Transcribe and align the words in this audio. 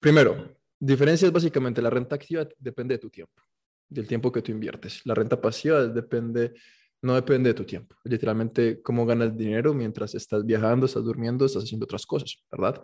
primero, 0.00 0.56
diferencias 0.78 1.30
básicamente, 1.30 1.82
la 1.82 1.90
renta 1.90 2.16
activa 2.16 2.46
depende 2.58 2.94
de 2.94 2.98
tu 2.98 3.10
tiempo, 3.10 3.42
del 3.88 4.06
tiempo 4.08 4.32
que 4.32 4.42
tú 4.42 4.50
inviertes. 4.50 5.02
La 5.04 5.14
renta 5.14 5.40
pasiva 5.40 5.86
depende, 5.86 6.54
no 7.02 7.14
depende 7.14 7.50
de 7.50 7.54
tu 7.54 7.64
tiempo. 7.64 7.96
Literalmente, 8.04 8.82
cómo 8.82 9.06
ganas 9.06 9.36
dinero 9.36 9.74
mientras 9.74 10.14
estás 10.14 10.44
viajando, 10.44 10.86
estás 10.86 11.04
durmiendo, 11.04 11.44
estás 11.44 11.64
haciendo 11.64 11.84
otras 11.84 12.06
cosas, 12.06 12.42
¿verdad? 12.50 12.82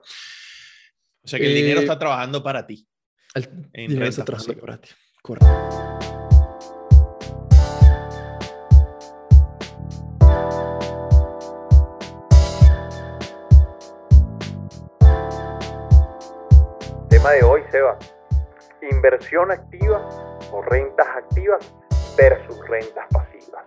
O 1.22 1.28
sea 1.28 1.40
que 1.40 1.46
el 1.46 1.54
dinero 1.54 1.80
eh, 1.80 1.82
está 1.82 1.98
trabajando 1.98 2.42
para 2.42 2.64
ti. 2.66 2.86
El 3.34 3.88
dinero 3.88 4.06
está 4.06 4.24
trabajando 4.24 4.60
para 4.60 4.80
ti. 4.80 4.90
Correcto. 5.22 6.15
De 17.32 17.44
hoy, 17.44 17.60
Seba. 17.70 17.98
Inversión 18.90 19.50
activa 19.50 20.00
o 20.52 20.62
rentas 20.62 21.06
activas 21.16 21.74
versus 22.16 22.56
rentas 22.68 23.04
pasivas. 23.10 23.64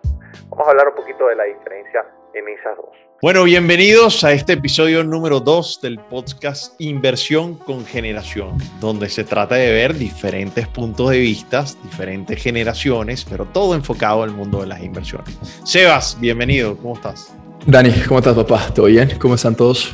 Vamos 0.50 0.67
a 0.67 0.72
hablar 0.72 0.88
un 0.90 0.95
poquito 0.95 1.27
de 1.27 1.36
la 1.36 1.44
diferencia 1.44 2.05
en 2.34 2.48
esas 2.48 2.77
dos. 2.77 2.90
Bueno, 3.22 3.44
bienvenidos 3.44 4.23
a 4.23 4.31
este 4.31 4.53
episodio 4.53 5.03
número 5.03 5.41
2 5.41 5.81
del 5.81 6.00
podcast 6.00 6.80
Inversión 6.80 7.55
con 7.55 7.86
Generación, 7.86 8.58
donde 8.80 9.09
se 9.09 9.26
trata 9.26 9.55
de 9.55 9.72
ver 9.72 9.95
diferentes 9.95 10.66
puntos 10.70 11.09
de 11.09 11.20
vista, 11.20 11.66
diferentes 11.84 12.41
generaciones, 12.41 13.26
pero 13.26 13.45
todo 13.45 13.76
enfocado 13.76 14.23
al 14.23 14.31
mundo 14.31 14.62
de 14.62 14.67
las 14.67 14.81
inversiones. 14.81 15.38
Sebas, 15.66 16.17
bienvenido, 16.20 16.78
¿cómo 16.78 16.94
estás? 16.95 17.36
Dani, 17.66 17.91
¿cómo 18.08 18.20
estás, 18.20 18.36
papá? 18.36 18.70
¿Todo 18.73 18.86
bien? 18.86 19.17
¿Cómo 19.20 19.36
están 19.36 19.53
todos? 19.53 19.94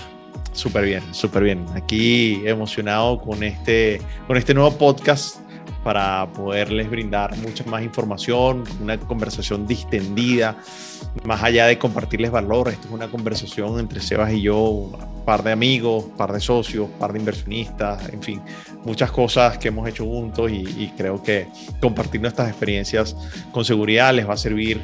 Súper 0.55 0.85
bien, 0.85 1.03
súper 1.13 1.43
bien. 1.43 1.65
Aquí 1.75 2.41
emocionado 2.45 3.19
con 3.19 3.43
este, 3.43 4.01
con 4.25 4.37
este 4.37 4.53
nuevo 4.53 4.71
podcast 4.77 5.37
para 5.83 6.25
poderles 6.33 6.89
brindar 6.89 7.37
mucha 7.37 7.63
más 7.65 7.83
información, 7.83 8.63
una 8.81 8.97
conversación 8.97 9.67
distendida, 9.67 10.57
más 11.25 11.43
allá 11.43 11.67
de 11.67 11.77
compartirles 11.77 12.31
valor, 12.31 12.69
esto 12.69 12.87
es 12.87 12.93
una 12.93 13.07
conversación 13.07 13.79
entre 13.79 13.99
Sebas 13.99 14.31
y 14.31 14.41
yo, 14.41 14.57
un 14.57 15.25
par 15.25 15.43
de 15.43 15.51
amigos, 15.51 16.05
par 16.17 16.31
de 16.31 16.39
socios, 16.39 16.89
par 16.97 17.13
de 17.13 17.19
inversionistas, 17.19 18.09
en 18.09 18.23
fin, 18.23 18.41
muchas 18.83 19.11
cosas 19.11 19.57
que 19.57 19.67
hemos 19.67 19.87
hecho 19.87 20.05
juntos 20.05 20.49
y, 20.49 20.63
y 20.63 20.93
creo 20.97 21.21
que 21.21 21.47
compartir 21.81 22.21
nuestras 22.21 22.47
experiencias 22.49 23.15
con 23.51 23.65
seguridad 23.65 24.13
les 24.13 24.27
va 24.27 24.33
a 24.33 24.37
servir 24.37 24.81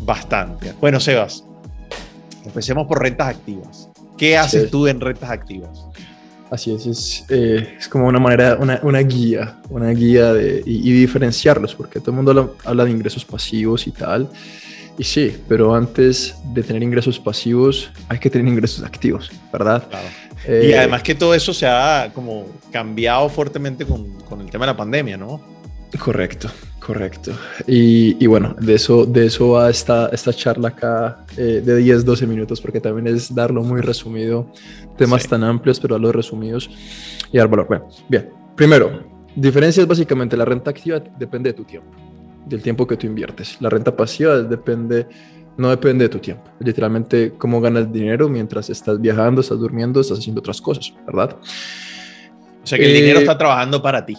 bastante. 0.00 0.72
Bueno, 0.80 1.00
Sebas, 1.00 1.44
empecemos 2.44 2.86
por 2.86 3.02
rentas 3.02 3.28
activas. 3.28 3.87
¿Qué 4.18 4.36
haces 4.36 4.70
tú 4.70 4.86
en 4.86 5.00
rentas 5.00 5.30
activas? 5.30 5.86
Así 6.50 6.72
es, 6.72 6.86
es, 6.86 7.24
eh, 7.28 7.76
es 7.78 7.88
como 7.88 8.06
una 8.06 8.18
manera, 8.18 8.56
una, 8.58 8.80
una, 8.82 9.00
guía, 9.00 9.58
una 9.68 9.90
guía 9.90 10.32
de, 10.32 10.62
y, 10.64 10.92
diferenciarlos, 10.92 11.74
porque 11.74 12.00
todo 12.00 12.12
el 12.12 12.16
mundo 12.16 12.56
habla, 12.64 12.84
de 12.84 12.90
ingresos 12.90 13.24
pasivos 13.24 13.86
y 13.86 13.92
tal. 13.92 14.30
Y 14.96 15.04
sí, 15.04 15.36
pero 15.46 15.74
antes 15.74 16.34
de 16.54 16.62
tener 16.62 16.82
ingresos 16.82 17.20
pasivos 17.20 17.90
hay 18.08 18.18
que 18.18 18.30
tener 18.30 18.48
ingresos 18.48 18.82
activos, 18.82 19.30
¿verdad? 19.52 19.86
Claro. 19.88 20.08
y 20.48 20.70
eh, 20.70 20.78
además 20.78 21.02
que 21.02 21.14
todo 21.14 21.34
eso 21.34 21.52
se 21.52 21.66
ha 21.66 22.10
como 22.14 22.46
cambiado 22.72 23.28
fuertemente 23.28 23.84
con, 23.84 24.10
con 24.22 24.40
el 24.40 24.50
tema 24.50 24.64
de 24.64 24.72
la 24.72 24.76
pandemia, 24.76 25.16
¿no? 25.16 25.40
Correcto, 25.98 26.50
correcto. 26.78 27.32
Y, 27.66 28.22
y, 28.22 28.26
bueno, 28.26 28.54
de 28.58 28.74
eso, 28.74 29.04
de 29.04 29.26
eso 29.26 29.50
va 29.50 29.70
esta, 29.70 30.08
esta 30.08 30.32
charla 30.32 30.68
acá 30.68 31.24
eh, 31.36 31.62
de 31.64 31.76
10, 31.76 32.04
12 32.04 32.26
minutos, 32.26 32.60
porque 32.60 32.80
también 32.80 33.14
es 33.14 33.34
darlo 33.34 33.62
muy 33.62 33.80
resumido, 33.80 34.50
temas 34.96 35.26
tan 35.28 35.44
amplios, 35.44 35.78
pero 35.80 35.94
darlos 35.94 36.14
resumidos 36.14 36.70
y 37.32 37.38
dar 37.38 37.48
valor. 37.48 37.66
Bueno, 37.68 37.88
bien, 38.08 38.30
primero, 38.56 39.02
diferencias 39.34 39.86
básicamente, 39.86 40.36
la 40.36 40.44
renta 40.44 40.70
activa 40.70 41.00
depende 41.00 41.50
de 41.50 41.54
tu 41.54 41.64
tiempo, 41.64 41.90
del 42.46 42.62
tiempo 42.62 42.86
que 42.86 42.96
tú 42.96 43.06
inviertes. 43.06 43.56
La 43.60 43.68
renta 43.68 43.94
pasiva 43.94 44.38
depende, 44.38 45.06
no 45.56 45.70
depende 45.70 46.04
de 46.04 46.08
tu 46.08 46.18
tiempo, 46.18 46.44
literalmente 46.60 47.34
cómo 47.36 47.60
ganas 47.60 47.92
dinero 47.92 48.28
mientras 48.28 48.70
estás 48.70 49.00
viajando, 49.00 49.40
estás 49.40 49.58
durmiendo, 49.58 50.00
estás 50.00 50.18
haciendo 50.18 50.40
otras 50.40 50.60
cosas, 50.60 50.92
¿verdad? 51.06 51.36
O 52.62 52.66
sea 52.66 52.78
que 52.78 52.86
el 52.86 52.94
dinero 52.94 53.18
eh, 53.18 53.22
está 53.22 53.38
trabajando 53.38 53.80
para 53.80 54.04
ti. 54.04 54.16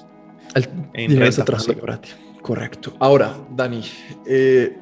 El 0.94 1.08
dinero 1.08 1.28
está 1.28 1.46
trabajando 1.46 1.82
para 1.82 2.02
ti. 2.02 2.10
Correcto. 2.42 2.94
Ahora, 3.00 3.36
Dani, 3.56 3.84
eh, 4.26 4.78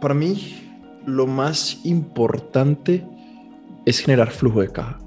para 0.00 0.14
mí 0.14 0.66
lo 1.06 1.26
más 1.26 1.80
importante 1.84 3.06
es 3.84 4.00
generar 4.00 4.30
flujo 4.30 4.60
de 4.60 4.68
caja. 4.68 4.98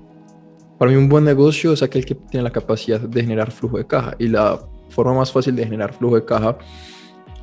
Para 0.78 0.92
mí 0.92 0.98
un 0.98 1.10
buen 1.10 1.26
negocio 1.26 1.74
es 1.74 1.84
aquel 1.84 2.06
que 2.06 2.16
tiene 2.16 2.44
la 2.44 2.52
capacidad 2.52 3.02
de 3.02 3.22
generar 3.22 3.52
flujo 3.52 3.78
de 3.78 3.86
caja 3.86 4.16
y 4.18 4.30
la 4.30 4.60
forma 4.90 5.14
más 5.14 5.32
fácil 5.32 5.56
de 5.56 5.66
generar 5.66 5.94
flujo 5.94 6.16
de 6.16 6.26
caja 6.26 6.58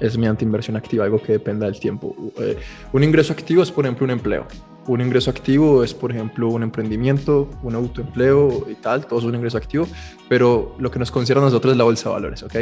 es 0.01 0.17
mediante 0.17 0.45
inversión 0.45 0.77
activa, 0.77 1.05
algo 1.05 1.21
que 1.21 1.33
dependa 1.33 1.67
del 1.67 1.79
tiempo. 1.79 2.15
Eh, 2.39 2.59
un 2.93 3.03
ingreso 3.03 3.33
activo 3.33 3.63
es, 3.63 3.71
por 3.71 3.85
ejemplo, 3.85 4.05
un 4.05 4.11
empleo. 4.11 4.47
Un 4.87 5.01
ingreso 5.01 5.31
activo 5.31 5.83
es, 5.83 5.93
por 5.93 6.13
ejemplo, 6.13 6.49
un 6.49 6.63
emprendimiento, 6.63 7.51
un 7.63 7.75
autoempleo 7.75 8.67
y 8.71 8.75
tal, 8.75 9.07
todo 9.07 9.19
es 9.19 9.25
un 9.25 9.35
ingreso 9.35 9.59
activo, 9.59 9.89
pero 10.29 10.77
lo 10.79 10.91
que 10.91 10.99
nos 10.99 11.11
concierne 11.11 11.43
a 11.43 11.47
nosotros 11.47 11.73
es 11.73 11.79
la 11.79 11.85
bolsa 11.85 12.09
de 12.09 12.15
valores, 12.15 12.43
¿ok? 12.43 12.55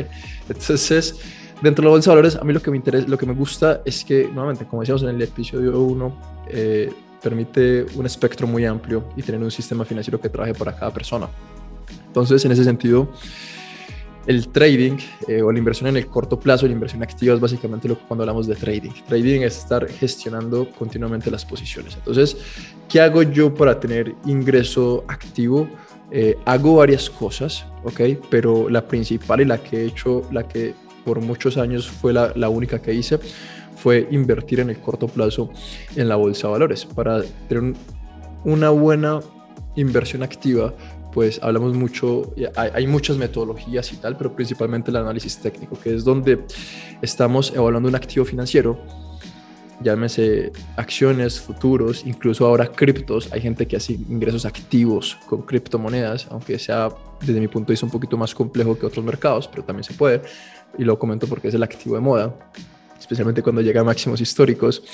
Entonces, 0.49 1.21
dentro 1.64 1.82
de 1.82 1.86
la 1.86 1.91
bolsa 1.92 2.10
de 2.10 2.16
valores, 2.16 2.36
a 2.36 2.44
mí 2.44 2.52
lo 2.52 2.60
que 2.60 2.70
me 2.70 2.76
interesa, 2.76 3.08
lo 3.08 3.16
que 3.16 3.26
me 3.26 3.32
gusta 3.32 3.80
es 3.84 4.04
que, 4.04 4.28
nuevamente, 4.28 4.66
como 4.66 4.82
decíamos 4.82 5.02
en 5.02 5.08
el 5.08 5.22
episodio 5.22 5.80
1, 5.80 6.19
eh, 6.50 6.92
permite 7.22 7.86
un 7.94 8.04
espectro 8.04 8.47
muy 8.47 8.66
amplio 8.66 9.04
y 9.16 9.22
tener 9.22 9.42
un 9.42 9.50
sistema 9.50 9.84
financiero 9.84 10.20
que 10.20 10.28
trabaje 10.28 10.52
para 10.54 10.76
cada 10.76 10.92
persona. 10.92 11.26
Entonces, 12.06 12.44
en 12.44 12.52
ese 12.52 12.64
sentido, 12.64 13.08
el 14.26 14.48
trading 14.48 14.98
eh, 15.26 15.41
o 15.41 15.50
la 15.50 15.58
inversión 15.58 15.88
en 15.88 15.97
el 15.97 16.06
corto 16.06 16.38
plazo, 16.38 16.66
la 16.66 16.72
inversión 16.72 17.02
activa 17.02 17.34
es 17.34 17.41
básicamente 17.41 17.88
lo 17.88 17.98
que 17.98 18.04
cuando 18.06 18.25
hablamos 18.25 18.46
de 18.46 18.56
trading. 18.56 18.92
Trading 19.08 19.41
es 19.41 19.56
estar 19.56 19.88
gestionando 19.88 20.69
continuamente 20.78 21.31
las 21.31 21.46
posiciones. 21.46 21.94
Entonces, 21.94 22.36
¿qué 22.91 23.00
hago 23.00 23.22
yo 23.22 23.54
para 23.54 23.81
tener 23.81 24.14
ingreso 24.26 25.04
activo? 25.08 25.66
Eh, 26.10 26.36
hago 26.44 26.76
varias 26.76 27.08
cosas, 27.08 27.64
¿ok? 27.84 28.00
Pero 28.31 28.69
la 28.69 28.86
principal 28.86 29.41
y 29.41 29.44
la 29.46 29.58
que 29.58 29.78
he 29.78 29.86
hecho, 29.86 30.22
la 30.31 30.46
que 30.46 30.75
por 31.04 31.20
muchos 31.20 31.56
años 31.56 31.88
fue 31.88 32.12
la, 32.12 32.32
la 32.34 32.48
única 32.48 32.81
que 32.81 32.94
hice, 32.94 33.19
fue 33.76 34.09
invertir 34.10 34.60
en 34.60 34.70
el 34.70 34.78
corto 34.78 35.09
plazo 35.09 35.50
en 35.97 36.09
la 36.09 36.16
bolsa 36.16 36.48
de 36.48 36.53
valores. 36.53 36.84
Para 36.84 37.22
tener 37.48 37.75
una 38.44 38.70
buena 38.70 39.20
inversión 39.76 40.22
activa, 40.22 40.75
pues 41.14 41.38
hablamos 41.43 41.75
mucho, 41.75 42.34
hay, 42.56 42.87
muchas 42.88 43.16
metodologías 43.16 43.93
y 43.93 43.97
tal, 43.97 44.16
pero 44.16 44.34
principalmente 44.34 44.91
el 44.91 44.97
análisis 44.97 45.38
técnico, 45.38 45.78
que 45.78 45.94
es 45.94 46.04
donde 46.04 46.44
estamos 47.03 47.53
evaluando 47.54 47.88
un 47.88 47.94
activo 47.94 48.25
financiero, 48.25 48.81
llámese 49.81 50.50
acciones, 50.76 51.41
futuros, 51.41 52.04
incluso 52.04 52.44
ahora 52.47 52.66
criptos, 52.66 53.32
hay 53.32 53.41
gente 53.41 53.66
que 53.66 53.76
hace 53.76 53.93
ingresos 53.93 54.44
activos 54.44 55.16
con 55.28 55.43
criptomonedas, 55.43 56.26
aunque 56.31 56.59
sea 56.59 56.88
desde 57.20 57.38
mi 57.38 57.47
punto 57.47 57.69
de 57.69 57.75
vista 57.75 57.87
un 57.87 57.93
poquito 57.93 58.16
más 58.16 58.34
complejo 58.34 58.76
que 58.76 58.84
otros 58.84 59.04
mercados, 59.04 59.47
pero 59.47 59.62
también 59.62 59.84
se 59.84 59.94
puede, 59.94 60.20
y 60.79 60.85
lo 60.85 60.99
comento 60.99 61.27
porque 61.27 61.49
es 61.49 61.55
el 61.55 61.62
activo 61.62 61.95
de 61.95 62.01
moda 62.01 62.35
especialmente 63.05 63.43
cuando 63.43 63.61
llega 63.61 63.81
a 63.83 63.85
máximos 63.85 64.21
históricos. 64.21 64.83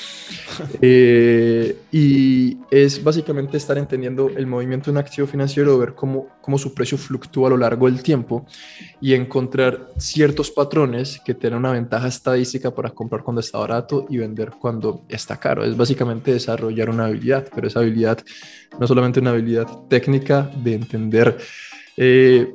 Eh, 0.82 1.76
y 1.90 2.58
es 2.70 3.02
básicamente 3.02 3.56
estar 3.56 3.76
entendiendo 3.78 4.28
el 4.28 4.46
movimiento 4.46 4.86
de 4.86 4.92
un 4.92 4.98
activo 4.98 5.26
financiero, 5.26 5.78
ver 5.78 5.94
cómo, 5.94 6.28
cómo 6.40 6.58
su 6.58 6.74
precio 6.74 6.98
fluctúa 6.98 7.48
a 7.48 7.50
lo 7.50 7.56
largo 7.56 7.86
del 7.86 8.02
tiempo 8.02 8.46
y 9.00 9.14
encontrar 9.14 9.90
ciertos 9.96 10.50
patrones 10.50 11.20
que 11.24 11.34
tienen 11.34 11.58
una 11.58 11.72
ventaja 11.72 12.08
estadística 12.08 12.74
para 12.74 12.90
comprar 12.90 13.22
cuando 13.22 13.40
está 13.40 13.58
barato 13.58 14.06
y 14.10 14.18
vender 14.18 14.52
cuando 14.60 15.02
está 15.08 15.38
caro. 15.38 15.64
Es 15.64 15.76
básicamente 15.76 16.32
desarrollar 16.32 16.90
una 16.90 17.06
habilidad, 17.06 17.48
pero 17.54 17.68
esa 17.68 17.80
habilidad 17.80 18.18
no 18.78 18.86
solamente 18.86 19.20
una 19.20 19.30
habilidad 19.30 19.66
técnica 19.88 20.50
de 20.62 20.74
entender 20.74 21.38
eh, 21.96 22.54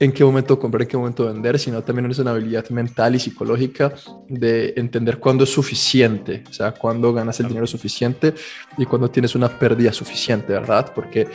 en 0.00 0.12
qué 0.12 0.24
momento 0.24 0.58
comprar, 0.58 0.82
en 0.82 0.88
qué 0.88 0.96
momento 0.96 1.26
vender, 1.26 1.58
sino 1.58 1.82
también 1.82 2.10
es 2.10 2.18
una 2.18 2.32
habilidad 2.32 2.68
mental 2.70 3.14
y 3.14 3.20
psicológica 3.20 3.92
de 4.28 4.74
entender 4.76 5.18
cuándo 5.18 5.44
es 5.44 5.50
suficiente, 5.50 6.42
o 6.48 6.52
sea, 6.52 6.72
cuándo 6.72 7.12
ganas 7.12 7.38
el 7.40 7.48
dinero 7.48 7.66
suficiente 7.66 8.34
y 8.76 8.84
cuándo 8.86 9.10
tienes 9.10 9.34
una 9.34 9.48
pérdida 9.48 9.92
suficiente, 9.92 10.52
¿verdad? 10.52 10.92
Porque 10.94 11.22
eh, 11.22 11.26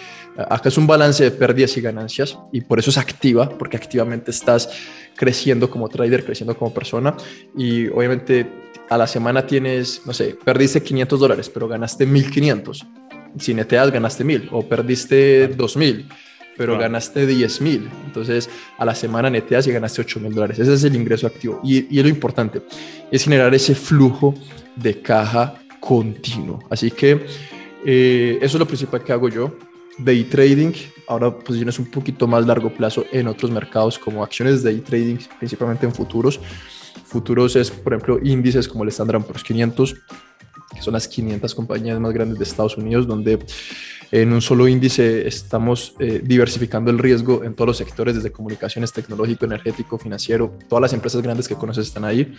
acá 0.50 0.70
es 0.70 0.78
un 0.78 0.88
balance 0.88 1.24
de 1.24 1.32
pérdidas 1.32 1.78
y 1.78 1.82
ganancias 1.82 2.38
y 2.52 2.62
por 2.62 2.80
eso 2.80 2.90
es 2.90 2.98
activa, 2.98 3.50
porque 3.50 3.78
activamente 3.78 4.32
estás 4.32 4.70
creciendo 5.16 5.70
como 5.70 5.88
trader, 5.90 6.26
creciendo 6.26 6.58
como 6.58 6.74
persona 6.74 7.16
y 7.56 7.88
obviamente 7.88 8.48
a 8.90 8.98
la 8.98 9.08
semana 9.08 9.46
tienes, 9.46 10.02
no 10.06 10.14
sé, 10.14 10.36
perdiste 10.44 10.82
500 10.82 11.20
dólares, 11.20 11.50
pero 11.50 11.68
ganaste 11.68 12.06
1500. 12.06 12.86
Si 13.38 13.54
neteas, 13.54 13.92
ganaste 13.92 14.24
1000 14.24 14.50
o 14.52 14.68
perdiste 14.68 15.48
2000 15.50 16.10
pero 16.60 16.78
ganaste 16.78 17.26
10 17.26 17.62
mil. 17.62 17.90
Entonces, 18.06 18.50
a 18.78 18.84
la 18.84 18.94
semana 18.94 19.30
neteas 19.30 19.66
y 19.68 19.72
ganaste 19.72 20.02
8 20.02 20.20
mil 20.20 20.34
dólares. 20.34 20.60
Ese 20.60 20.74
es 20.74 20.84
el 20.84 20.94
ingreso 20.94 21.26
activo. 21.26 21.62
Y, 21.64 21.98
y, 21.98 22.04
lo 22.04 22.10
importante 22.10 22.62
es 23.10 23.24
generar 23.24 23.56
ese 23.56 23.74
flujo 23.74 24.36
de 24.76 25.02
caja 25.02 25.56
continuo. 25.80 26.60
Así 26.70 26.92
que 26.92 27.26
eh, 27.86 28.40
eso 28.42 28.58
es 28.58 28.60
lo 28.60 28.66
principal 28.66 29.02
que 29.02 29.14
hago 29.14 29.30
yo. 29.30 29.58
day 30.00 30.26
trading, 30.26 30.74
ahora 31.08 31.34
posiciones 31.34 31.80
un 31.80 31.86
poquito 31.86 32.28
más 32.28 32.46
largo 32.46 32.70
plazo 32.70 33.06
en 33.10 33.30
otros 33.30 33.52
mercados 33.52 33.98
como 33.98 34.22
acciones 34.22 34.62
day 34.62 34.80
trading, 34.80 35.16
principalmente 35.40 35.86
en 35.86 35.94
futuros. 35.94 36.42
Futuros 37.06 37.56
es, 37.56 37.72
por 37.72 37.94
ejemplo, 37.94 38.20
índices 38.22 38.68
como 38.68 38.84
el 38.84 38.90
Standard 38.90 39.24
Poor's 39.24 39.44
500, 39.44 39.96
que 40.80 40.84
son 40.84 40.94
las 40.94 41.08
500 41.08 41.54
compañías 41.54 42.00
más 42.00 42.14
grandes 42.14 42.40
de 42.40 42.46
Estados 42.46 42.78
Unidos, 42.78 43.06
donde 43.06 43.38
en 44.12 44.34
un 44.34 44.42
solo 44.42 44.68
índice 44.68 45.28
estamos 45.28 45.94
eh, 46.00 46.22
diversificando 46.24 46.90
el 46.90 46.98
riesgo 46.98 47.44
en 47.44 47.54
todos 47.54 47.68
los 47.68 47.78
sectores, 47.78 48.16
desde 48.16 48.32
comunicaciones, 48.32 48.92
tecnológico, 48.92 49.46
energético, 49.46 49.98
financiero. 49.98 50.52
Todas 50.68 50.82
las 50.82 50.94
empresas 50.94 51.22
grandes 51.22 51.48
que 51.48 51.56
conoces 51.56 51.88
están 51.88 52.06
ahí 52.06 52.34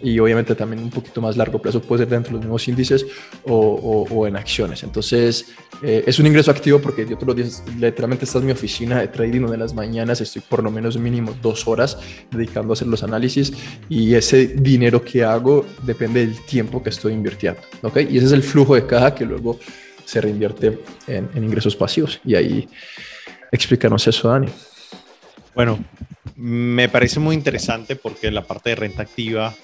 y 0.00 0.18
obviamente 0.20 0.54
también 0.54 0.84
un 0.84 0.90
poquito 0.90 1.20
más 1.20 1.36
largo 1.36 1.60
plazo 1.60 1.82
puede 1.82 2.04
ser 2.04 2.10
dentro 2.10 2.30
de 2.30 2.34
los 2.34 2.44
mismos 2.44 2.68
índices 2.68 3.06
o, 3.44 4.06
o, 4.08 4.26
en 4.26 4.36
acciones. 4.36 4.84
Entonces 4.84 5.46
eh, 5.82 6.04
es 6.06 6.18
un 6.20 6.26
ingreso 6.26 6.50
activo 6.50 6.80
porque 6.80 7.04
yo 7.06 7.16
todos 7.16 7.28
los 7.28 7.36
días 7.36 7.64
literalmente 7.78 8.24
esta 8.24 8.38
es 8.38 8.44
mi 8.44 8.52
oficina 8.52 9.00
de 9.00 9.08
trading 9.08 9.42
donde 9.42 9.58
las 9.58 9.74
mañanas 9.74 10.20
estoy 10.20 10.42
por 10.48 10.62
lo 10.62 10.70
menos 10.70 10.96
mínimo 10.96 11.34
dos 11.42 11.66
horas 11.66 11.98
dedicando 12.30 12.72
a 12.72 12.74
hacer 12.74 12.86
los 12.88 13.02
análisis 13.02 13.52
y 13.88 14.14
ese 14.14 14.46
dinero 14.46 15.04
que 15.04 15.24
hago 15.24 15.66
depende 15.82 16.20
del 16.20 16.40
tiempo 16.44 16.82
que 16.82 16.90
estoy 16.90 17.14
invirtiendo. 17.14 17.60
¿Ok? 17.86 17.98
Y 18.08 18.18
ese 18.18 18.26
es 18.26 18.32
el 18.32 18.42
flujo 18.42 18.74
de 18.74 18.86
caja 18.86 19.14
que 19.14 19.24
luego 19.24 19.58
se 20.04 20.20
reinvierte 20.20 20.78
en, 21.06 21.28
ingresos 21.36 21.76
pasivos. 21.76 22.20
Y 22.24 22.34
ahí 22.34 22.68
explícanos 23.50 24.06
eso, 24.06 24.28
Dani. 24.28 24.48
Bueno, 25.54 25.78
me 26.36 26.88
parece 26.88 27.18
muy 27.20 27.34
interesante 27.34 27.96
porque 27.96 28.30
la 28.30 28.42
parte 28.42 28.70
de 28.70 28.76
renta 28.76 29.02
activa, 29.02 29.54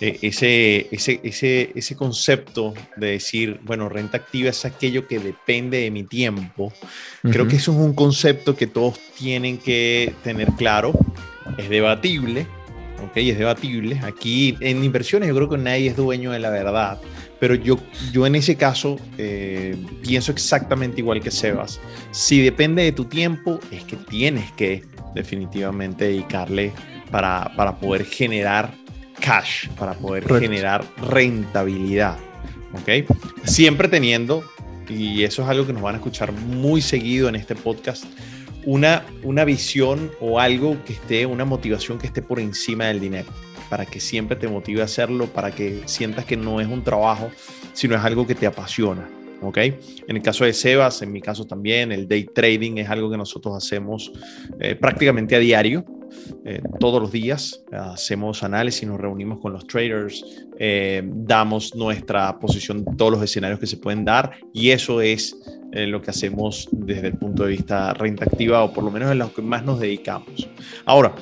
eh, 0.00 0.18
ese, 0.22 0.88
ese, 0.90 1.20
ese, 1.22 1.72
ese 1.74 1.96
concepto 1.96 2.74
de 2.96 3.12
decir, 3.12 3.60
bueno, 3.62 3.88
renta 3.88 4.18
activa 4.18 4.50
es 4.50 4.64
aquello 4.64 5.06
que 5.06 5.18
depende 5.18 5.78
de 5.78 5.90
mi 5.90 6.02
tiempo, 6.02 6.72
creo 7.22 7.46
que 7.46 7.56
eso 7.56 7.72
es 7.72 7.78
un 7.78 7.94
concepto 7.94 8.56
que 8.56 8.66
todos 8.66 8.98
tienen 9.16 9.58
que 9.58 10.12
tener 10.24 10.48
claro, 10.58 10.92
es 11.56 11.68
debatible, 11.68 12.46
ok, 13.02 13.16
es 13.16 13.38
debatible. 13.38 14.00
Aquí 14.02 14.56
en 14.60 14.84
inversiones 14.84 15.28
yo 15.28 15.34
creo 15.34 15.48
que 15.48 15.58
nadie 15.58 15.88
es 15.90 15.96
dueño 15.96 16.32
de 16.32 16.38
la 16.38 16.50
verdad. 16.50 16.98
Pero 17.38 17.54
yo, 17.54 17.78
yo 18.12 18.26
en 18.26 18.34
ese 18.34 18.56
caso 18.56 18.98
eh, 19.18 19.76
pienso 20.02 20.32
exactamente 20.32 21.00
igual 21.00 21.20
que 21.20 21.30
Sebas. 21.30 21.80
Si 22.10 22.40
depende 22.40 22.82
de 22.82 22.92
tu 22.92 23.04
tiempo, 23.04 23.60
es 23.70 23.84
que 23.84 23.96
tienes 23.96 24.50
que 24.52 24.84
definitivamente 25.14 26.06
dedicarle 26.06 26.72
para, 27.10 27.52
para 27.56 27.76
poder 27.76 28.04
generar 28.04 28.72
cash, 29.20 29.68
para 29.78 29.94
poder 29.94 30.26
generar 30.38 30.84
rentabilidad. 30.96 32.16
¿Ok? 32.72 33.10
Siempre 33.44 33.88
teniendo, 33.88 34.44
y 34.88 35.24
eso 35.24 35.42
es 35.42 35.48
algo 35.48 35.66
que 35.66 35.72
nos 35.72 35.82
van 35.82 35.94
a 35.94 35.98
escuchar 35.98 36.32
muy 36.32 36.80
seguido 36.80 37.28
en 37.28 37.36
este 37.36 37.54
podcast, 37.54 38.04
una, 38.64 39.04
una 39.22 39.44
visión 39.44 40.10
o 40.20 40.40
algo 40.40 40.76
que 40.84 40.94
esté, 40.94 41.26
una 41.26 41.44
motivación 41.44 41.98
que 41.98 42.06
esté 42.06 42.22
por 42.22 42.40
encima 42.40 42.86
del 42.86 43.00
dinero 43.00 43.28
para 43.68 43.86
que 43.86 44.00
siempre 44.00 44.36
te 44.36 44.48
motive 44.48 44.82
a 44.82 44.84
hacerlo, 44.84 45.26
para 45.26 45.50
que 45.50 45.82
sientas 45.86 46.24
que 46.24 46.36
no 46.36 46.60
es 46.60 46.68
un 46.68 46.82
trabajo, 46.82 47.30
sino 47.72 47.94
es 47.94 48.02
algo 48.02 48.26
que 48.26 48.34
te 48.34 48.46
apasiona. 48.46 49.08
¿ok? 49.42 49.58
En 49.58 50.16
el 50.16 50.22
caso 50.22 50.44
de 50.44 50.52
Sebas, 50.52 51.02
en 51.02 51.12
mi 51.12 51.20
caso 51.20 51.44
también, 51.44 51.92
el 51.92 52.08
day 52.08 52.24
trading 52.24 52.78
es 52.78 52.88
algo 52.88 53.10
que 53.10 53.16
nosotros 53.16 53.54
hacemos 53.56 54.12
eh, 54.60 54.74
prácticamente 54.74 55.36
a 55.36 55.38
diario. 55.38 55.84
Eh, 56.44 56.62
todos 56.80 57.00
los 57.00 57.12
días 57.12 57.64
hacemos 57.72 58.42
análisis, 58.42 58.88
nos 58.88 59.00
reunimos 59.00 59.38
con 59.40 59.52
los 59.52 59.66
traders, 59.66 60.24
eh, 60.58 61.02
damos 61.04 61.74
nuestra 61.74 62.38
posición 62.38 62.84
todos 62.96 63.12
los 63.12 63.22
escenarios 63.22 63.60
que 63.60 63.66
se 63.66 63.76
pueden 63.76 64.04
dar 64.04 64.32
y 64.52 64.70
eso 64.70 65.00
es 65.00 65.36
lo 65.72 66.00
que 66.00 66.10
hacemos 66.10 66.70
desde 66.72 67.08
el 67.08 67.18
punto 67.18 67.42
de 67.42 67.50
vista 67.50 67.92
renta 67.92 68.24
activa 68.24 68.64
o 68.64 68.72
por 68.72 68.82
lo 68.82 68.90
menos 68.90 69.12
en 69.12 69.18
lo 69.18 69.34
que 69.34 69.42
más 69.42 69.62
nos 69.62 69.78
dedicamos. 69.78 70.48
Ahora, 70.86 71.14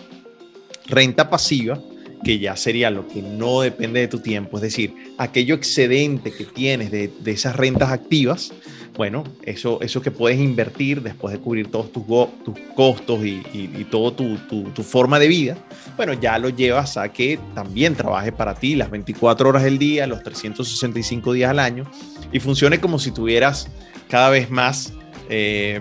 renta 0.86 1.28
pasiva 1.28 1.76
que 2.24 2.38
ya 2.38 2.56
sería 2.56 2.90
lo 2.90 3.06
que 3.06 3.22
no 3.22 3.60
depende 3.60 4.00
de 4.00 4.08
tu 4.08 4.18
tiempo, 4.18 4.56
es 4.56 4.62
decir, 4.62 4.94
aquello 5.18 5.54
excedente 5.54 6.32
que 6.32 6.44
tienes 6.44 6.90
de, 6.90 7.12
esas 7.26 7.54
rentas 7.54 7.92
activas, 7.92 8.52
bueno, 8.96 9.24
eso, 9.42 9.80
eso 9.82 10.00
que 10.00 10.10
puedes 10.10 10.38
invertir 10.38 11.02
después 11.02 11.32
de 11.32 11.40
cubrir 11.40 11.70
todos 11.70 11.92
tus, 11.92 12.04
tus 12.44 12.58
costos 12.74 13.24
y, 13.24 13.42
y, 13.52 13.86
toda 13.90 14.16
tu, 14.16 14.36
tu, 14.38 14.82
forma 14.82 15.18
de 15.18 15.28
vida, 15.28 15.58
bueno, 15.96 16.14
ya 16.14 16.38
lo 16.38 16.48
llevas 16.48 16.96
a 16.96 17.12
que 17.12 17.38
también 17.54 17.94
trabaje 17.94 18.32
para 18.32 18.54
ti 18.54 18.76
las 18.76 18.90
24 18.90 19.48
horas 19.48 19.64
del 19.64 19.78
día, 19.78 20.06
los 20.06 20.22
365 20.22 21.32
días 21.32 21.50
al 21.50 21.58
año 21.58 21.90
y 22.32 22.40
funcione 22.40 22.80
como 22.80 22.98
si 22.98 23.10
tuvieras 23.10 23.68
cada 24.08 24.30
vez 24.30 24.50
más... 24.50 24.92
Eh, 25.28 25.80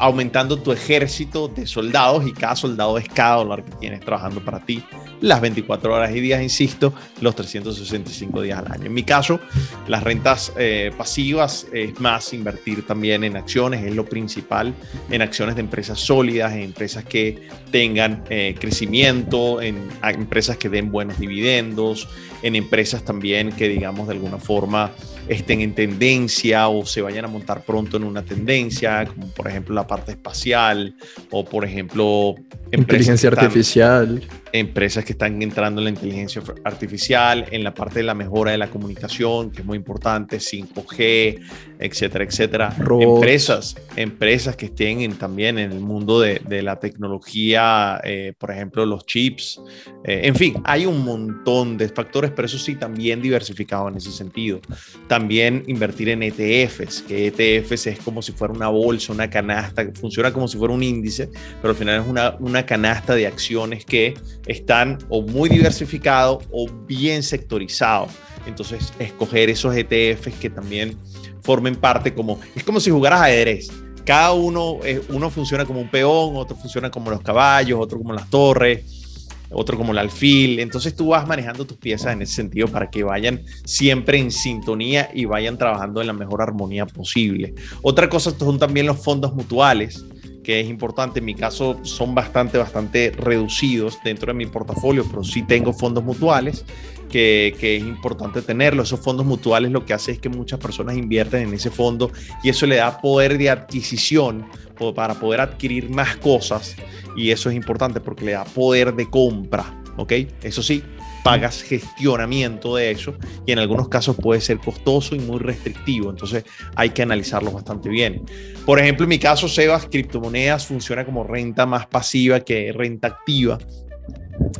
aumentando 0.00 0.56
tu 0.56 0.72
ejército 0.72 1.46
de 1.46 1.66
soldados 1.66 2.26
y 2.26 2.32
cada 2.32 2.56
soldado 2.56 2.96
es 2.96 3.06
cada 3.06 3.36
dólar 3.36 3.62
que 3.62 3.72
tienes 3.72 4.00
trabajando 4.00 4.42
para 4.42 4.58
ti 4.64 4.82
las 5.20 5.40
24 5.40 5.94
horas 5.94 6.14
y 6.14 6.20
días, 6.20 6.42
insisto, 6.42 6.92
los 7.20 7.34
365 7.36 8.42
días 8.42 8.58
al 8.58 8.72
año. 8.72 8.86
En 8.86 8.94
mi 8.94 9.02
caso, 9.02 9.40
las 9.86 10.02
rentas 10.02 10.52
eh, 10.56 10.92
pasivas 10.96 11.66
es 11.72 11.98
más 12.00 12.32
invertir 12.32 12.86
también 12.86 13.24
en 13.24 13.36
acciones, 13.36 13.84
es 13.84 13.94
lo 13.94 14.04
principal, 14.04 14.74
en 15.10 15.22
acciones 15.22 15.54
de 15.56 15.60
empresas 15.60 16.00
sólidas, 16.00 16.52
en 16.52 16.60
empresas 16.60 17.04
que 17.04 17.48
tengan 17.70 18.24
eh, 18.30 18.54
crecimiento, 18.58 19.60
en 19.60 19.88
empresas 20.02 20.56
que 20.56 20.68
den 20.68 20.90
buenos 20.90 21.18
dividendos, 21.18 22.08
en 22.42 22.56
empresas 22.56 23.04
también 23.04 23.52
que 23.52 23.68
digamos 23.68 24.06
de 24.08 24.14
alguna 24.14 24.38
forma 24.38 24.90
estén 25.30 25.60
en 25.60 25.74
tendencia 25.74 26.68
o 26.68 26.84
se 26.84 27.02
vayan 27.02 27.24
a 27.24 27.28
montar 27.28 27.62
pronto 27.62 27.96
en 27.96 28.02
una 28.02 28.24
tendencia, 28.24 29.06
como 29.06 29.28
por 29.28 29.46
ejemplo 29.46 29.74
la 29.76 29.86
parte 29.86 30.10
espacial 30.10 30.94
o 31.30 31.44
por 31.44 31.64
ejemplo 31.64 32.34
inteligencia 32.72 33.28
artificial. 33.30 34.22
Empresas 34.52 35.04
que 35.04 35.12
están 35.12 35.40
entrando 35.40 35.80
en 35.80 35.84
la 35.84 35.90
inteligencia 35.90 36.42
artificial, 36.64 37.46
en 37.52 37.62
la 37.62 37.72
parte 37.72 38.00
de 38.00 38.02
la 38.02 38.14
mejora 38.14 38.50
de 38.50 38.58
la 38.58 38.68
comunicación, 38.68 39.52
que 39.52 39.60
es 39.60 39.66
muy 39.66 39.76
importante, 39.76 40.38
5G, 40.38 41.38
etcétera, 41.80 42.24
etcétera. 42.24 42.76
Empresas, 43.00 43.74
empresas 43.96 44.54
que 44.54 44.66
estén 44.66 45.00
en, 45.00 45.16
también 45.16 45.58
en 45.58 45.72
el 45.72 45.80
mundo 45.80 46.20
de, 46.20 46.40
de 46.46 46.62
la 46.62 46.78
tecnología, 46.78 48.00
eh, 48.04 48.34
por 48.38 48.50
ejemplo, 48.50 48.84
los 48.84 49.06
chips. 49.06 49.60
Eh, 50.04 50.20
en 50.24 50.34
fin, 50.34 50.60
hay 50.64 50.84
un 50.84 51.02
montón 51.02 51.78
de 51.78 51.88
factores, 51.88 52.32
pero 52.36 52.46
eso 52.46 52.58
sí, 52.58 52.74
también 52.74 53.22
diversificado 53.22 53.88
en 53.88 53.96
ese 53.96 54.12
sentido. 54.12 54.60
También 55.08 55.64
invertir 55.66 56.10
en 56.10 56.22
ETFs, 56.22 57.02
que 57.02 57.28
ETFs 57.28 57.86
es 57.86 57.98
como 58.00 58.20
si 58.20 58.32
fuera 58.32 58.52
una 58.52 58.68
bolsa, 58.68 59.12
una 59.12 59.30
canasta, 59.30 59.86
funciona 59.98 60.32
como 60.32 60.48
si 60.48 60.58
fuera 60.58 60.74
un 60.74 60.82
índice, 60.82 61.30
pero 61.62 61.70
al 61.70 61.76
final 61.76 62.02
es 62.02 62.06
una, 62.06 62.36
una 62.40 62.66
canasta 62.66 63.14
de 63.14 63.26
acciones 63.26 63.86
que 63.86 64.14
están 64.46 64.98
o 65.08 65.22
muy 65.22 65.48
diversificados 65.48 66.44
o 66.50 66.68
bien 66.86 67.22
sectorizados. 67.22 68.10
Entonces, 68.46 68.92
escoger 68.98 69.50
esos 69.50 69.74
ETFs 69.76 70.34
que 70.40 70.50
también 70.50 70.96
formen 71.42 71.76
parte 71.76 72.14
como, 72.14 72.38
es 72.54 72.64
como 72.64 72.80
si 72.80 72.90
jugaras 72.90 73.22
ajedrez. 73.22 73.70
Cada 74.04 74.32
uno, 74.32 74.78
uno 75.10 75.30
funciona 75.30 75.64
como 75.64 75.80
un 75.80 75.88
peón, 75.88 76.36
otro 76.36 76.56
funciona 76.56 76.90
como 76.90 77.10
los 77.10 77.20
caballos, 77.20 77.78
otro 77.80 77.98
como 77.98 78.12
las 78.12 78.28
torres, 78.28 79.28
otro 79.50 79.76
como 79.76 79.92
el 79.92 79.98
alfil. 79.98 80.58
Entonces 80.58 80.96
tú 80.96 81.08
vas 81.08 81.26
manejando 81.26 81.66
tus 81.66 81.76
piezas 81.76 82.12
en 82.14 82.22
ese 82.22 82.34
sentido 82.34 82.68
para 82.68 82.90
que 82.90 83.04
vayan 83.04 83.42
siempre 83.64 84.18
en 84.18 84.30
sintonía 84.30 85.10
y 85.12 85.26
vayan 85.26 85.58
trabajando 85.58 86.00
en 86.00 86.06
la 86.06 86.12
mejor 86.12 86.42
armonía 86.42 86.86
posible. 86.86 87.54
Otra 87.82 88.08
cosa 88.08 88.32
son 88.36 88.58
también 88.58 88.86
los 88.86 88.98
fondos 88.98 89.34
mutuales 89.34 90.04
que 90.42 90.60
es 90.60 90.68
importante. 90.68 91.20
En 91.20 91.24
mi 91.24 91.34
caso 91.34 91.78
son 91.82 92.14
bastante, 92.14 92.58
bastante 92.58 93.12
reducidos 93.16 93.98
dentro 94.04 94.28
de 94.32 94.34
mi 94.34 94.46
portafolio, 94.46 95.04
pero 95.08 95.24
sí 95.24 95.42
tengo 95.42 95.72
fondos 95.72 96.04
mutuales 96.04 96.64
que, 97.08 97.54
que, 97.58 97.76
es 97.76 97.82
importante 97.82 98.42
tenerlo. 98.42 98.82
Esos 98.82 99.00
fondos 99.00 99.26
mutuales 99.26 99.70
lo 99.70 99.84
que 99.84 99.92
hace 99.92 100.12
es 100.12 100.18
que 100.18 100.28
muchas 100.28 100.58
personas 100.60 100.96
invierten 100.96 101.48
en 101.48 101.54
ese 101.54 101.70
fondo 101.70 102.10
y 102.42 102.48
eso 102.48 102.66
le 102.66 102.76
da 102.76 103.00
poder 103.00 103.38
de 103.38 103.50
adquisición 103.50 104.46
para 104.94 105.14
poder 105.14 105.40
adquirir 105.40 105.90
más 105.90 106.16
cosas 106.16 106.74
y 107.16 107.30
eso 107.30 107.50
es 107.50 107.56
importante 107.56 108.00
porque 108.00 108.24
le 108.24 108.32
da 108.32 108.44
poder 108.44 108.94
de 108.94 109.10
compra, 109.10 109.82
¿ok? 109.96 110.12
Eso 110.42 110.62
sí, 110.62 110.82
pagas 111.22 111.62
gestionamiento 111.62 112.76
de 112.76 112.90
eso 112.90 113.14
y 113.46 113.52
en 113.52 113.58
algunos 113.58 113.88
casos 113.88 114.16
puede 114.16 114.40
ser 114.40 114.58
costoso 114.58 115.14
y 115.14 115.20
muy 115.20 115.38
restrictivo, 115.38 116.10
entonces 116.10 116.44
hay 116.76 116.90
que 116.90 117.02
analizarlo 117.02 117.50
bastante 117.50 117.88
bien. 117.88 118.22
Por 118.64 118.78
ejemplo, 118.78 119.04
en 119.04 119.10
mi 119.10 119.18
caso, 119.18 119.48
Sebas, 119.48 119.86
criptomonedas 119.86 120.66
funciona 120.66 121.04
como 121.04 121.24
renta 121.24 121.66
más 121.66 121.86
pasiva 121.86 122.40
que 122.40 122.72
renta 122.72 123.08
activa, 123.08 123.58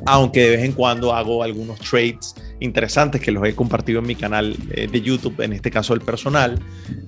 aunque 0.06 0.42
de 0.42 0.50
vez 0.56 0.64
en 0.64 0.72
cuando 0.72 1.14
hago 1.14 1.42
algunos 1.42 1.78
trades 1.80 2.34
interesantes 2.60 3.20
que 3.20 3.30
los 3.30 3.46
he 3.46 3.54
compartido 3.54 4.00
en 4.00 4.06
mi 4.06 4.14
canal 4.14 4.56
eh, 4.72 4.86
de 4.86 5.00
YouTube, 5.00 5.40
en 5.40 5.52
este 5.52 5.70
caso 5.70 5.94
el 5.94 6.00
personal. 6.00 6.58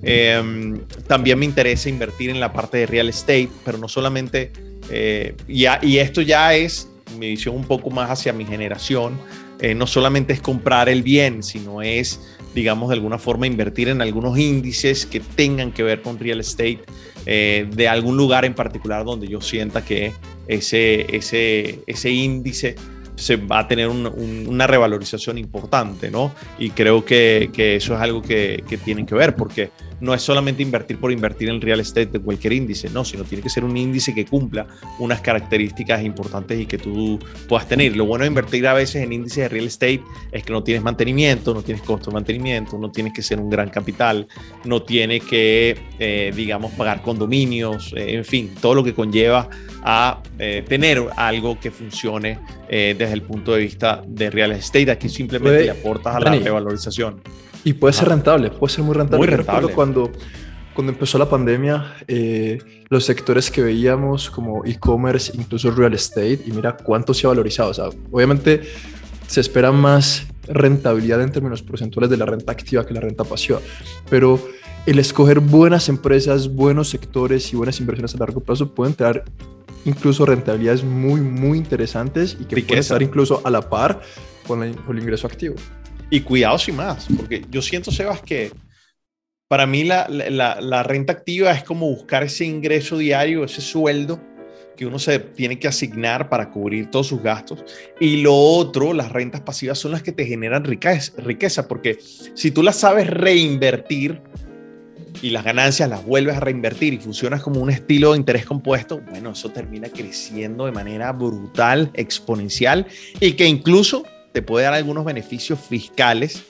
Em, 0.01 0.79
también 1.07 1.37
me 1.37 1.45
interesa 1.45 1.89
invertir 1.89 2.29
en 2.29 2.39
la 2.39 2.51
parte 2.51 2.79
de 2.79 2.85
real 2.87 3.09
estate, 3.09 3.49
pero 3.63 3.77
no 3.77 3.87
solamente, 3.87 4.51
eh, 4.89 5.35
y 5.47 5.97
esto 5.97 6.21
ya 6.21 6.55
es 6.55 6.89
mi 7.17 7.29
visión 7.29 7.55
un 7.55 7.65
poco 7.65 7.89
más 7.89 8.09
hacia 8.09 8.33
mi 8.33 8.45
generación, 8.45 9.19
eh, 9.63 9.73
no 9.75 9.87
solamente 9.87 10.33
es 10.33 10.41
comprar 10.41 10.89
el 10.89 11.03
bien, 11.03 11.41
sino 11.41 11.81
es, 11.81 12.19
digamos, 12.53 12.89
de 12.89 12.95
alguna 12.95 13.17
forma 13.17 13.47
invertir 13.47 13.87
en 13.87 14.01
algunos 14.01 14.37
índices 14.37 15.05
que 15.05 15.21
tengan 15.21 15.71
que 15.71 15.83
ver 15.83 16.01
con 16.01 16.19
real 16.19 16.41
estate, 16.41 16.81
eh, 17.25 17.65
de 17.73 17.87
algún 17.87 18.17
lugar 18.17 18.43
en 18.43 18.55
particular 18.55 19.05
donde 19.05 19.29
yo 19.29 19.39
sienta 19.39 19.85
que 19.85 20.11
ese, 20.49 21.15
ese, 21.15 21.79
ese 21.87 22.09
índice 22.11 22.75
se 23.15 23.37
va 23.37 23.59
a 23.59 23.67
tener 23.69 23.87
una 23.87 24.67
revalorización 24.67 25.37
importante, 25.37 26.11
¿no? 26.11 26.33
Y 26.59 26.71
creo 26.71 27.05
que, 27.05 27.49
eso 27.55 27.95
es 27.95 28.01
algo 28.01 28.21
que, 28.21 28.63
tienen 28.83 29.05
que 29.05 29.15
ver, 29.15 29.33
porque 29.33 29.69
no 29.99 30.13
es 30.13 30.21
solamente 30.21 30.63
invertir 30.63 30.97
por 30.97 31.11
invertir 31.11 31.49
en 31.49 31.61
real 31.61 31.79
estate 31.79 32.07
de 32.07 32.19
cualquier 32.19 32.53
índice, 32.53 32.89
no, 32.89 33.05
sino 33.05 33.23
tiene 33.23 33.43
que 33.43 33.49
ser 33.49 33.63
un 33.63 33.75
índice 33.75 34.13
que 34.13 34.25
cumpla 34.25 34.67
unas 34.99 35.21
características 35.21 36.03
importantes 36.03 36.59
y 36.59 36.65
que 36.65 36.77
tú 36.77 37.19
puedas 37.47 37.67
tener. 37.67 37.95
Lo 37.95 38.05
bueno 38.05 38.23
de 38.23 38.27
invertir 38.27 38.67
a 38.67 38.73
veces 38.73 39.03
en 39.03 39.13
índices 39.13 39.43
de 39.43 39.49
real 39.49 39.65
estate 39.65 40.01
es 40.31 40.43
que 40.43 40.53
no 40.53 40.63
tienes 40.63 40.83
mantenimiento, 40.83 41.53
no 41.53 41.61
tienes 41.61 41.83
costo 41.83 42.09
de 42.09 42.15
mantenimiento, 42.15 42.77
no 42.77 42.91
tienes 42.91 43.13
que 43.13 43.21
ser 43.21 43.39
un 43.39 43.49
gran 43.49 43.69
capital, 43.69 44.27
no 44.65 44.83
tienes 44.83 45.23
que, 45.23 45.77
eh, 45.99 46.31
digamos, 46.35 46.71
pagar 46.73 47.01
condominios, 47.01 47.93
eh, 47.95 48.15
en 48.15 48.25
fin, 48.25 48.53
todo 48.61 48.75
lo 48.75 48.83
que 48.83 48.93
conlleva 48.93 49.49
a 49.83 50.21
eh, 50.39 50.63
tener 50.67 51.03
algo 51.15 51.59
que 51.59 51.71
funcione 51.71 52.39
desde 52.69 53.13
el 53.13 53.21
punto 53.21 53.53
de 53.53 53.59
vista 53.59 54.03
de 54.07 54.31
real 54.31 54.51
estate. 54.51 54.89
Aquí 54.89 55.07
simplemente 55.07 55.65
le 55.65 55.69
aportas 55.69 56.15
a 56.15 56.19
la 56.19 56.31
revalorización. 56.31 57.21
Y 57.63 57.73
puede 57.73 57.93
ser 57.93 58.09
rentable, 58.09 58.49
puede 58.51 58.73
ser 58.73 58.83
muy 58.83 58.95
rentable. 58.95 59.17
Muy 59.17 59.27
rentable. 59.27 59.73
cuando, 59.73 60.11
cuando 60.73 60.91
empezó 60.91 61.17
la 61.17 61.29
pandemia, 61.29 61.95
eh, 62.07 62.59
los 62.89 63.05
sectores 63.05 63.49
que 63.49 63.61
veíamos 63.61 64.29
como 64.29 64.65
e-commerce, 64.65 65.31
incluso 65.35 65.71
real 65.71 65.93
estate, 65.93 66.39
y 66.45 66.51
mira 66.51 66.75
cuánto 66.75 67.13
se 67.13 67.25
ha 67.25 67.29
valorizado. 67.29 67.69
O 67.69 67.73
sea, 67.73 67.85
obviamente 68.11 68.61
se 69.27 69.41
espera 69.41 69.71
más 69.71 70.27
rentabilidad 70.47 71.21
en 71.21 71.31
términos 71.31 71.61
porcentuales 71.61 72.09
de 72.09 72.17
la 72.17 72.25
renta 72.25 72.51
activa 72.51 72.85
que 72.85 72.93
la 72.93 72.99
renta 72.99 73.23
pasiva, 73.23 73.59
pero 74.09 74.39
el 74.85 74.99
escoger 74.99 75.39
buenas 75.39 75.87
empresas, 75.87 76.53
buenos 76.53 76.89
sectores 76.89 77.53
y 77.53 77.55
buenas 77.55 77.79
inversiones 77.79 78.13
a 78.15 78.17
largo 78.17 78.41
plazo 78.41 78.73
pueden 78.73 78.93
traer 78.93 79.23
incluso 79.85 80.25
rentabilidades 80.25 80.83
muy, 80.83 81.21
muy 81.21 81.57
interesantes 81.57 82.35
y 82.39 82.45
que 82.45 82.61
pueden 82.61 82.79
estar 82.79 83.01
incluso 83.01 83.41
a 83.45 83.49
la 83.49 83.61
par 83.69 84.01
con, 84.45 84.73
con 84.73 84.97
el 84.97 85.03
ingreso 85.03 85.27
activo. 85.27 85.55
Y 86.13 86.21
cuidado 86.21 86.59
sin 86.59 86.75
más, 86.75 87.07
porque 87.17 87.43
yo 87.49 87.59
siento, 87.63 87.89
Sebas, 87.89 88.21
que 88.21 88.51
para 89.47 89.65
mí 89.65 89.83
la, 89.83 90.07
la, 90.07 90.83
renta 90.83 91.11
activa 91.11 91.51
es 91.51 91.63
como 91.63 91.87
buscar 91.89 92.21
ese 92.21 92.45
ingreso 92.45 92.99
diario, 92.99 93.43
ese 93.43 93.61
sueldo 93.61 94.21
que 94.77 94.85
uno 94.85 94.99
se 94.99 95.17
tiene 95.17 95.57
que 95.57 95.67
asignar 95.67 96.29
para 96.29 96.51
cubrir 96.51 96.91
todos 96.91 97.07
sus 97.07 97.23
gastos. 97.23 97.65
Y 97.99 98.21
lo 98.21 98.35
otro, 98.35 98.93
las 98.93 99.11
rentas 99.11 99.41
pasivas 99.41 99.79
son 99.79 99.93
las 99.93 100.03
que 100.03 100.11
te 100.11 100.27
generan 100.27 100.63
riqueza, 100.65 101.13
riqueza 101.17 101.67
porque 101.67 101.97
si 101.99 102.51
tú 102.51 102.61
las 102.61 102.75
sabes 102.75 103.07
reinvertir 103.07 104.21
y 105.23 105.31
las 105.31 105.43
ganancias 105.43 105.89
las 105.89 106.05
vuelves 106.05 106.37
a 106.37 106.41
reinvertir 106.41 106.93
y 106.93 106.99
funcionas 106.99 107.41
como 107.41 107.59
un 107.59 107.71
estilo 107.71 108.11
de 108.11 108.19
interés 108.19 108.45
compuesto, 108.45 109.01
bueno, 109.09 109.31
eso 109.31 109.49
termina 109.49 109.89
creciendo 109.89 110.67
de 110.67 110.73
manera 110.73 111.11
brutal, 111.11 111.89
exponencial 111.95 112.85
y 113.19 113.33
que 113.33 113.47
incluso 113.47 114.05
te 114.33 114.41
puede 114.41 114.65
dar 114.65 114.73
algunos 114.73 115.05
beneficios 115.05 115.59
fiscales 115.59 116.43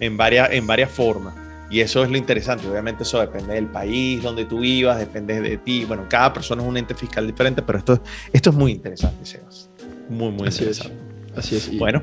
en 0.00 0.16
varias, 0.16 0.52
en 0.52 0.66
varias 0.66 0.90
formas. 0.90 1.34
Y 1.70 1.80
eso 1.80 2.02
es 2.02 2.10
lo 2.10 2.16
interesante. 2.16 2.68
Obviamente 2.68 3.02
eso 3.02 3.20
depende 3.20 3.54
del 3.54 3.66
país 3.66 4.22
donde 4.22 4.44
tú 4.44 4.60
vivas, 4.60 4.98
depende 4.98 5.40
de 5.40 5.56
ti. 5.58 5.84
Bueno, 5.84 6.06
cada 6.08 6.32
persona 6.32 6.62
es 6.62 6.68
un 6.68 6.76
ente 6.76 6.94
fiscal 6.94 7.26
diferente, 7.26 7.62
pero 7.62 7.78
esto, 7.78 8.02
esto 8.32 8.50
es 8.50 8.56
muy 8.56 8.72
interesante, 8.72 9.24
Sebas. 9.24 9.70
Muy, 10.08 10.30
muy 10.30 10.48
interesante. 10.48 10.96
Así 11.36 11.56
es. 11.56 11.78
Bueno. 11.78 12.02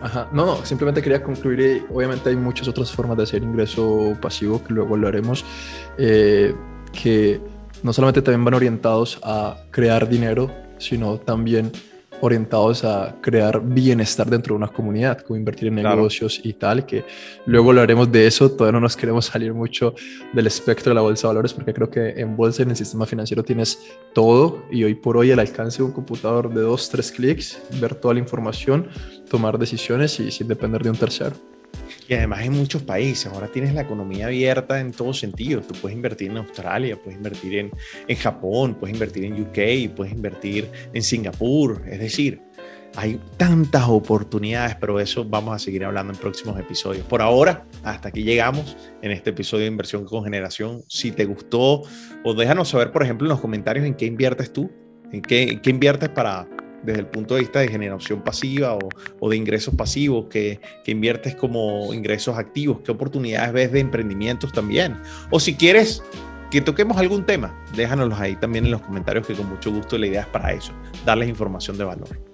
Ajá. 0.00 0.28
No, 0.32 0.44
no, 0.44 0.66
simplemente 0.66 1.00
quería 1.00 1.22
concluir. 1.22 1.86
Obviamente 1.88 2.30
hay 2.30 2.36
muchas 2.36 2.66
otras 2.66 2.90
formas 2.90 3.16
de 3.16 3.22
hacer 3.22 3.42
ingreso 3.44 4.16
pasivo 4.20 4.62
que 4.62 4.74
luego 4.74 4.96
lo 4.96 5.06
haremos, 5.06 5.44
eh, 5.98 6.52
que 6.92 7.40
no 7.84 7.92
solamente 7.92 8.22
también 8.22 8.44
van 8.44 8.54
orientados 8.54 9.20
a 9.22 9.56
crear 9.70 10.08
dinero, 10.08 10.50
sino 10.78 11.18
también 11.18 11.70
orientados 12.22 12.84
a 12.84 13.16
crear 13.20 13.60
bienestar 13.60 14.30
dentro 14.30 14.54
de 14.54 14.58
una 14.58 14.68
comunidad, 14.68 15.18
como 15.18 15.36
invertir 15.36 15.68
en 15.68 15.74
negocios 15.74 16.40
y 16.42 16.52
tal, 16.52 16.86
que 16.86 17.04
luego 17.46 17.70
hablaremos 17.70 18.10
de 18.10 18.28
eso, 18.28 18.50
todavía 18.50 18.72
no 18.72 18.80
nos 18.80 18.96
queremos 18.96 19.26
salir 19.26 19.52
mucho 19.52 19.94
del 20.32 20.46
espectro 20.46 20.90
de 20.90 20.94
la 20.94 21.00
bolsa 21.00 21.26
de 21.26 21.34
valores, 21.34 21.52
porque 21.52 21.74
creo 21.74 21.90
que 21.90 22.10
en 22.10 22.36
bolsa, 22.36 22.62
en 22.62 22.70
el 22.70 22.76
sistema 22.76 23.06
financiero 23.06 23.42
tienes 23.42 23.78
todo 24.14 24.62
y 24.70 24.84
hoy 24.84 24.94
por 24.94 25.16
hoy 25.16 25.32
el 25.32 25.40
alcance 25.40 25.78
de 25.78 25.84
un 25.84 25.92
computador 25.92 26.48
de 26.54 26.60
dos, 26.60 26.88
tres 26.88 27.10
clics, 27.10 27.60
ver 27.80 27.96
toda 27.96 28.14
la 28.14 28.20
información, 28.20 28.86
tomar 29.28 29.58
decisiones 29.58 30.20
y 30.20 30.30
sin 30.30 30.46
depender 30.46 30.82
de 30.82 30.90
un 30.90 30.96
tercero. 30.96 31.34
Y 32.08 32.14
además 32.14 32.44
en 32.44 32.52
muchos 32.52 32.82
países, 32.82 33.26
ahora 33.26 33.48
tienes 33.48 33.74
la 33.74 33.82
economía 33.82 34.26
abierta 34.26 34.80
en 34.80 34.92
todos 34.92 35.18
sentidos. 35.18 35.66
Tú 35.66 35.74
puedes 35.80 35.96
invertir 35.96 36.30
en 36.30 36.38
Australia, 36.38 36.96
puedes 36.96 37.16
invertir 37.16 37.58
en, 37.58 37.70
en 38.08 38.16
Japón, 38.16 38.74
puedes 38.74 38.94
invertir 38.94 39.24
en 39.24 39.40
UK, 39.40 39.94
puedes 39.94 40.12
invertir 40.12 40.68
en 40.92 41.02
Singapur. 41.02 41.82
Es 41.88 42.00
decir, 42.00 42.40
hay 42.96 43.18
tantas 43.36 43.88
oportunidades, 43.88 44.76
pero 44.76 45.00
eso 45.00 45.24
vamos 45.24 45.54
a 45.54 45.58
seguir 45.58 45.84
hablando 45.84 46.12
en 46.12 46.18
próximos 46.18 46.58
episodios. 46.58 47.06
Por 47.06 47.22
ahora, 47.22 47.64
hasta 47.82 48.08
aquí 48.08 48.22
llegamos 48.22 48.76
en 49.00 49.12
este 49.12 49.30
episodio 49.30 49.62
de 49.62 49.70
Inversión 49.70 50.04
con 50.04 50.24
Generación. 50.24 50.82
Si 50.88 51.10
te 51.10 51.24
gustó, 51.24 51.82
o 52.24 52.34
déjanos 52.34 52.68
saber, 52.68 52.92
por 52.92 53.02
ejemplo, 53.02 53.26
en 53.26 53.30
los 53.30 53.40
comentarios 53.40 53.86
en 53.86 53.94
qué 53.94 54.06
inviertes 54.06 54.52
tú, 54.52 54.70
en 55.10 55.22
qué, 55.22 55.42
en 55.44 55.60
qué 55.60 55.70
inviertes 55.70 56.10
para 56.10 56.46
desde 56.82 57.00
el 57.00 57.06
punto 57.06 57.34
de 57.34 57.40
vista 57.40 57.60
de 57.60 57.68
generación 57.68 58.22
pasiva 58.22 58.78
o, 59.20 59.30
de 59.30 59.36
ingresos 59.36 59.74
pasivos, 59.74 60.26
que, 60.28 60.60
que, 60.84 60.90
inviertes 60.90 61.34
como 61.34 61.92
ingresos 61.94 62.36
activos, 62.36 62.80
qué 62.84 62.92
oportunidades 62.92 63.52
ves 63.52 63.72
de 63.72 63.80
emprendimientos 63.80 64.52
también. 64.52 64.96
O 65.30 65.40
si 65.40 65.54
quieres 65.54 66.02
que 66.50 66.60
toquemos 66.60 66.98
algún 66.98 67.24
tema, 67.24 67.64
déjanoslos 67.74 68.20
ahí 68.20 68.36
también 68.36 68.66
en 68.66 68.72
los 68.72 68.82
comentarios, 68.82 69.26
que 69.26 69.34
con 69.34 69.48
mucho 69.48 69.72
gusto 69.72 69.96
la 69.96 70.06
idea 70.06 70.20
es 70.22 70.26
para 70.28 70.52
eso, 70.52 70.72
darles 71.06 71.28
información 71.28 71.78
de 71.78 71.84
valor. 71.84 72.31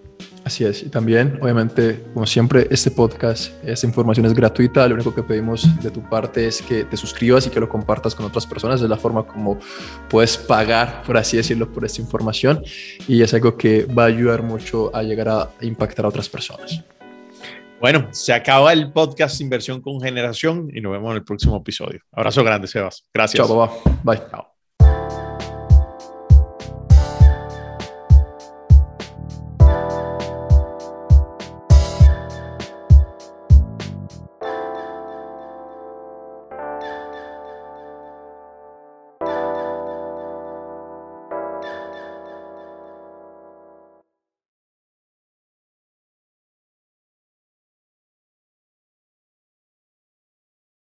Así 0.49 0.64
es, 0.64 0.83
y 0.83 0.88
también, 0.88 1.38
obviamente, 1.43 2.02
como 2.14 2.25
siempre, 2.25 2.67
este 2.71 2.90
podcast, 2.90 3.52
esta 3.62 3.87
información 3.87 4.25
es 4.25 4.33
gratuita, 4.33 4.88
lo 4.88 4.95
único 4.95 5.14
que 5.14 5.23
pedimos 5.23 5.69
de 5.83 5.90
tu 5.90 6.00
parte 6.09 6.47
es 6.47 6.62
que 6.62 6.85
te 6.85 6.97
suscribas 6.97 7.47
y 7.47 7.50
que 7.50 7.61
lo 7.61 7.69
compartas 7.69 8.14
con 8.14 8.25
otras 8.25 8.47
personas, 8.47 8.81
es 8.81 8.88
la 8.88 8.97
forma 8.97 9.26
como 9.26 9.59
puedes 10.09 10.38
pagar, 10.38 11.02
por 11.02 11.19
así 11.19 11.37
decirlo, 11.37 11.71
por 11.71 11.85
esta 11.85 12.00
información, 12.00 12.64
y 13.07 13.21
es 13.21 13.35
algo 13.35 13.59
que 13.59 13.85
va 13.85 14.05
a 14.05 14.07
ayudar 14.07 14.43
mucho 14.43 14.90
a 14.97 15.02
llegar 15.02 15.28
a 15.28 15.50
impactar 15.61 16.07
a 16.07 16.09
otras 16.09 16.31
personas. 16.31 16.83
Bueno, 17.78 18.09
se 18.12 18.33
acaba 18.33 18.73
el 18.73 18.90
podcast 18.90 19.43
Inversión 19.43 19.83
con 19.83 20.00
Generación 20.00 20.71
y 20.73 20.81
nos 20.81 20.93
vemos 20.93 21.11
en 21.11 21.17
el 21.19 21.25
próximo 21.25 21.59
episodio. 21.59 22.00
Abrazo 22.11 22.43
grande, 22.43 22.69
Sebas. 22.69 23.05
Gracias. 23.12 23.47
Chao, 23.47 23.67
papá. 23.67 24.00
Bye. 24.02 24.23
Chao. 24.31 24.58